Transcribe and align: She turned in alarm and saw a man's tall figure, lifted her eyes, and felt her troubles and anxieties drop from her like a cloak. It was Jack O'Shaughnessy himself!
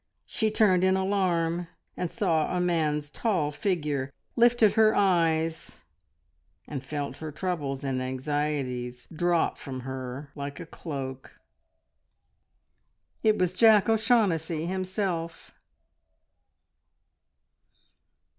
She 0.25 0.49
turned 0.49 0.83
in 0.83 0.97
alarm 0.97 1.67
and 1.95 2.09
saw 2.11 2.57
a 2.57 2.59
man's 2.59 3.07
tall 3.11 3.51
figure, 3.51 4.11
lifted 4.35 4.71
her 4.73 4.95
eyes, 4.95 5.81
and 6.67 6.83
felt 6.83 7.17
her 7.17 7.31
troubles 7.31 7.83
and 7.83 8.01
anxieties 8.01 9.07
drop 9.13 9.59
from 9.59 9.81
her 9.81 10.31
like 10.33 10.59
a 10.59 10.65
cloak. 10.65 11.39
It 13.21 13.37
was 13.37 13.53
Jack 13.53 13.89
O'Shaughnessy 13.89 14.65
himself! 14.65 15.51